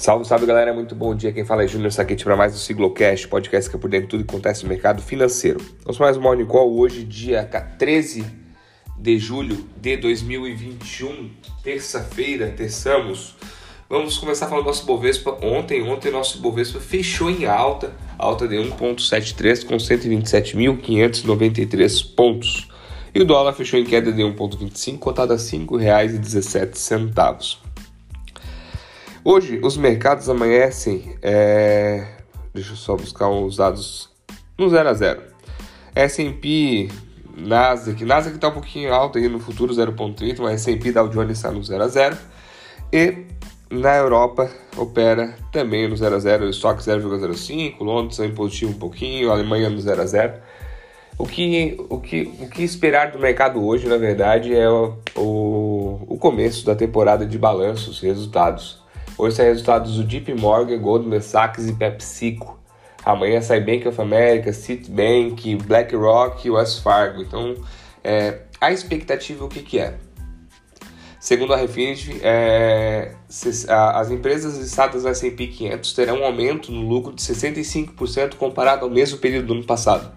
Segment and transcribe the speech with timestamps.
[0.00, 1.30] Salve, salve galera, muito bom dia.
[1.30, 4.10] Quem fala é Júnior Saquete para mais um Siglocast, podcast que é por dentro de
[4.12, 5.60] tudo que acontece no mercado financeiro.
[5.84, 8.24] Vamos mais um Morning Call hoje, dia 13
[8.96, 11.28] de julho de 2021,
[11.62, 13.36] terça-feira, terçamos.
[13.90, 15.36] Vamos começar falando do nosso Bovespa.
[15.42, 22.70] Ontem, ontem nosso Bovespa fechou em alta, alta de 1.73 com 127.593 pontos.
[23.14, 27.69] E o dólar fechou em queda de 1.25, cotado a R$ 5,17.
[29.22, 31.14] Hoje, os mercados amanhecem.
[31.20, 32.06] É...
[32.54, 34.08] Deixa eu só buscar os dados
[34.56, 35.22] no 0 a 0.
[35.94, 36.88] S&P,
[37.36, 41.50] Nasdaq, Nasdaq está um pouquinho alto aí no futuro 0.30, mas S&P Dow Jones está
[41.50, 42.16] no 0 a 0.
[42.92, 43.26] E
[43.70, 48.78] na Europa opera também no 0 a 0, o estoque 0,05, Londres também positivo um
[48.78, 50.32] pouquinho, Alemanha no 0 a 0.
[51.18, 56.04] O que, o, que, o que esperar do mercado hoje, na verdade, é o, o,
[56.08, 58.80] o começo da temporada de balanços, resultados.
[59.20, 62.58] Hoje saem resultados do JP Morgan, Goldman Sachs e PepsiCo.
[63.04, 67.20] Amanhã sai Bank of America, Citibank, BlackRock e Wells Fargo.
[67.20, 67.54] Então,
[68.02, 69.98] é, a expectativa o que, que é?
[71.20, 73.12] Segundo a Refinity, é,
[73.68, 78.90] as empresas listadas no S&P 500 terão um aumento no lucro de 65% comparado ao
[78.90, 80.10] mesmo período do ano passado.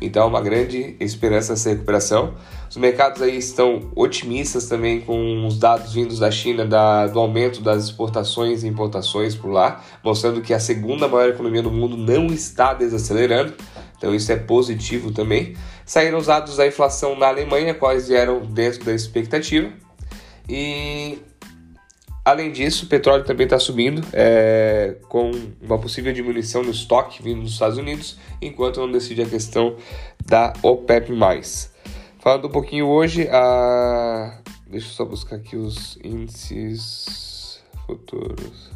[0.00, 2.34] Então, uma grande esperança nessa recuperação.
[2.68, 7.60] Os mercados aí estão otimistas também com os dados vindos da China da, do aumento
[7.60, 12.26] das exportações e importações por lá, mostrando que a segunda maior economia do mundo não
[12.26, 13.54] está desacelerando.
[13.98, 15.54] Então, isso é positivo também.
[15.84, 19.70] Saíram os dados da inflação na Alemanha, quais vieram dentro da expectativa.
[20.48, 21.18] E
[22.30, 27.42] Além disso, o petróleo também está subindo, é, com uma possível diminuição no estoque vindo
[27.42, 29.74] dos Estados Unidos, enquanto não decide a questão
[30.24, 31.12] da OPEP+.
[32.20, 34.38] Falando um pouquinho hoje, a...
[34.68, 38.70] deixa eu só buscar aqui os índices futuros.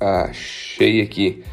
[0.00, 1.44] Achei aqui.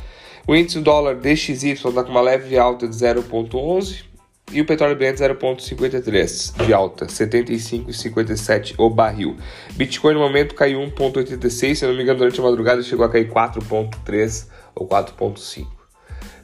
[0.48, 4.06] O índice do dólar DXY está com uma leve alta de 0,11
[4.52, 9.36] e o petróleo Brent 0,53 de alta, 75,57 o barril.
[9.74, 13.30] Bitcoin no momento caiu 1,86, se não me engano, durante a madrugada chegou a cair
[13.30, 15.68] 4,3 ou 4,5.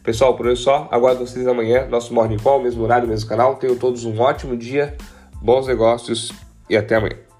[0.03, 0.90] Pessoal, por hoje é só.
[0.91, 3.56] Aguardo vocês amanhã, nosso Morning Call, mesmo horário, mesmo canal.
[3.56, 4.97] Tenham todos um ótimo dia,
[5.41, 6.34] bons negócios
[6.70, 7.33] e até amanhã.